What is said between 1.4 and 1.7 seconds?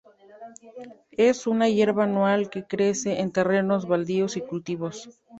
una